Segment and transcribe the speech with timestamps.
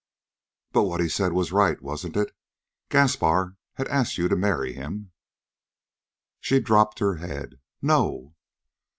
[0.71, 2.35] "But what he said was right, wasn't it?
[2.89, 5.11] Gaspar had asked you to marry him?"
[6.39, 7.59] She dropped her head.
[7.83, 8.33] "No."